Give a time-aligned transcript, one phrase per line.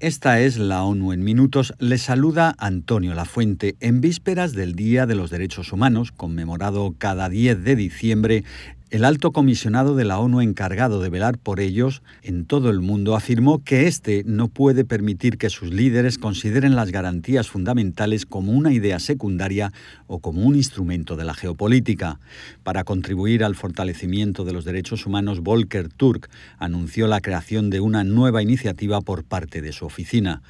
[0.00, 1.74] Esta es la ONU en minutos.
[1.78, 7.62] Le saluda Antonio Lafuente en vísperas del Día de los Derechos Humanos, conmemorado cada 10
[7.62, 8.44] de diciembre
[8.90, 13.14] el alto comisionado de la ONU encargado de velar por ellos en todo el mundo
[13.14, 18.72] afirmó que éste no puede permitir que sus líderes consideren las garantías fundamentales como una
[18.72, 19.72] idea secundaria
[20.08, 22.18] o como un instrumento de la geopolítica.
[22.64, 26.28] Para contribuir al fortalecimiento de los derechos humanos, Volker Turk
[26.58, 30.42] anunció la creación de una nueva iniciativa por parte de su oficina.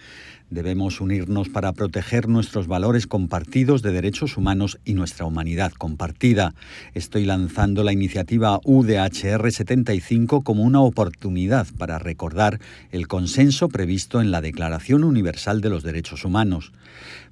[0.51, 6.55] Debemos unirnos para proteger nuestros valores compartidos de derechos humanos y nuestra humanidad compartida.
[6.93, 12.59] Estoy lanzando la iniciativa UDHR 75 como una oportunidad para recordar
[12.91, 16.73] el consenso previsto en la Declaración Universal de los Derechos Humanos,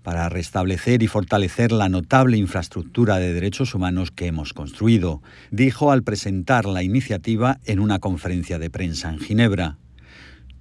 [0.04, 6.04] para restablecer y fortalecer la notable infraestructura de derechos humanos que hemos construido, dijo al
[6.04, 9.76] presentar la iniciativa en una conferencia de prensa en Ginebra.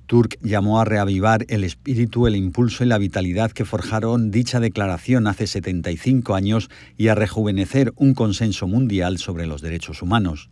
[0.08, 5.28] Turk llamó a reavivar el espíritu, el impulso y la vitalidad que forjaron dicha declaración
[5.28, 10.50] hace 75 años y a rejuvenecer un consenso mundial sobre los derechos humanos.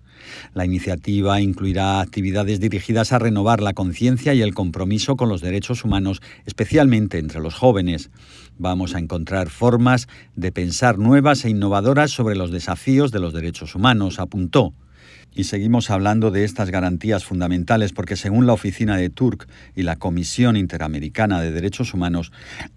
[0.54, 5.86] La iniciativa incluirá actividades dirigidas a renovar la conciencia y el compromiso con los derechos
[5.86, 8.12] humanos, especialmente entre los jóvenes.
[8.58, 13.74] Vamos a encontrar formas de pensar nuevas e innovadoras sobre los desafíos de los derechos
[13.74, 14.74] humanos, apuntó.
[15.34, 19.98] Y seguimos hablando de estas garantías fundamentales porque según la oficina de Turk y la
[19.98, 22.32] Comisión Interamericana de Derechos Humanos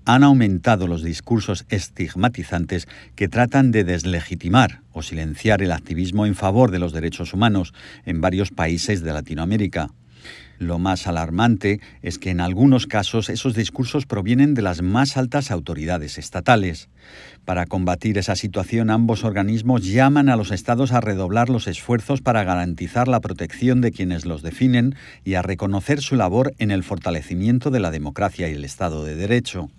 [0.05, 6.73] han aumentado los discursos estigmatizantes que tratan de deslegitimar o silenciar el activismo en favor
[6.73, 7.73] de los derechos humanos
[8.05, 9.91] en varios países de Latinoamérica.
[10.59, 15.53] Lo más alarmante es que en algunos casos esos discursos provienen de las más altas
[15.53, 16.89] autoridades estatales.
[17.45, 22.43] Para combatir esa situación, ambos organismos llaman a los estados a redoblar los esfuerzos para
[22.43, 27.71] garantizar la protección de quienes los definen y a reconocer su labor en el fortalecimiento
[27.71, 29.71] de la democracia y el Estado de Derecho.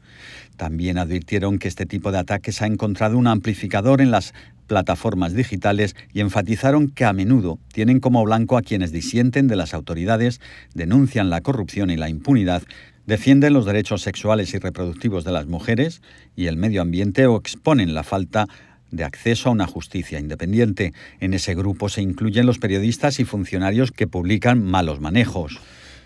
[0.58, 4.34] También advirtieron que este tipo de ataques ha encontrado un amplificador en las
[4.68, 9.74] plataformas digitales y enfatizaron que a menudo tienen como blanco a quienes disienten de las
[9.74, 10.40] autoridades,
[10.74, 12.64] denuncian la corrupción y la impunidad,
[13.08, 16.02] defienden los derechos sexuales y reproductivos de las mujeres
[16.36, 18.48] y el medio ambiente o exponen la falta
[18.92, 20.94] de acceso a una justicia independiente.
[21.20, 25.60] En ese grupo se incluyen los periodistas y funcionarios que publican malos manejos.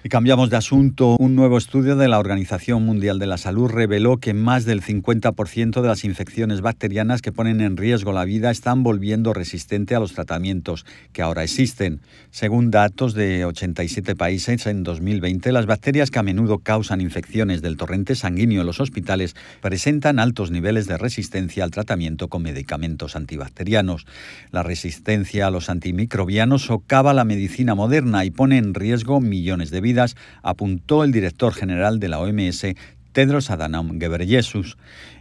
[0.05, 1.15] Y cambiamos de asunto.
[1.17, 5.81] Un nuevo estudio de la Organización Mundial de la Salud reveló que más del 50%
[5.81, 10.11] de las infecciones bacterianas que ponen en riesgo la vida están volviendo resistente a los
[10.11, 12.01] tratamientos que ahora existen.
[12.31, 17.77] Según datos de 87 países en 2020, las bacterias que a menudo causan infecciones del
[17.77, 24.05] torrente sanguíneo en los hospitales presentan altos niveles de resistencia al tratamiento con medicamentos antibacterianos.
[24.51, 29.79] La resistencia a los antimicrobianos socava la medicina moderna y pone en riesgo millones de
[29.79, 29.92] vidas
[30.41, 32.65] apuntó el director general de la OMS,
[33.13, 34.75] Tedros Adhanom Ghebreyesus.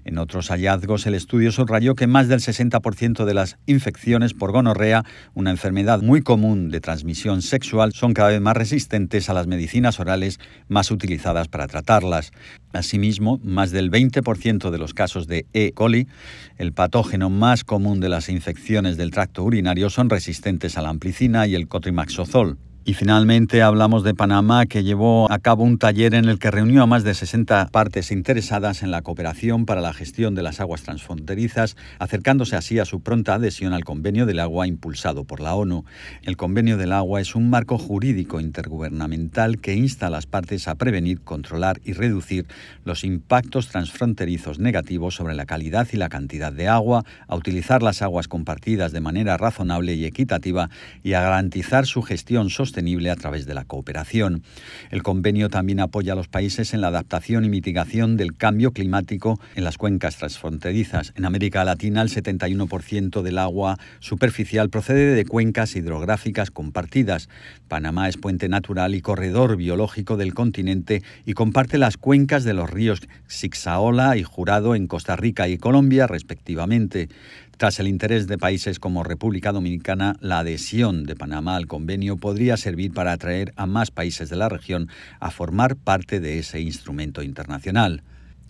[0.05, 5.05] En otros hallazgos, el estudio subrayó que más del 60% de las infecciones por gonorrea,
[5.35, 10.01] una enfermedad muy común de transmisión sexual, son cada vez más resistentes a las medicinas
[10.01, 12.33] orales más utilizadas para tratarlas.
[12.73, 15.73] Asimismo, más del 20% de los casos de E.
[15.73, 16.09] coli,
[16.57, 21.47] el patógeno más común de las infecciones del tracto urinario, son resistentes a la amplicina
[21.47, 22.57] y el cotrimaxozol.
[22.85, 26.83] Y finalmente hablamos de Panamá, que llevó a cabo un taller en el que reunió
[26.83, 30.83] a más de 60 partes interesadas en la cooperación para la gestión de las aguas
[30.83, 35.85] transfronterizas, acercándose así a su pronta adhesión al Convenio del Agua impulsado por la ONU.
[36.25, 40.75] El Convenio del Agua es un marco jurídico intergubernamental que insta a las partes a
[40.75, 42.49] prevenir, controlar y reducir
[42.85, 48.03] los impactos transfronterizos negativos sobre la calidad y la cantidad de agua, a utilizar las
[48.03, 50.69] aguas compartidas de manera razonable y equitativa
[51.05, 54.43] y a garantizar su gestión sostenible sostenible a través de la cooperación.
[54.91, 59.39] El convenio también apoya a los países en la adaptación y mitigación del cambio climático
[59.55, 61.13] en las cuencas transfronterizas.
[61.15, 67.29] En América Latina, el 71% del agua superficial procede de cuencas hidrográficas compartidas.
[67.69, 72.71] Panamá es puente natural y corredor biológico del continente y comparte las cuencas de los
[72.71, 77.11] ríos Sixaola y Jurado en Costa Rica y Colombia, respectivamente.
[77.57, 82.57] Tras el interés de países como República Dominicana, la adhesión de Panamá al convenio podría
[82.57, 84.89] servir para atraer a más países de la región
[85.21, 88.03] a formar parte de ese instrumento internacional.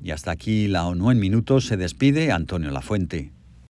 [0.02, 3.31] Y hasta aquí la ONU en minutos se despide Antonio Lafuente.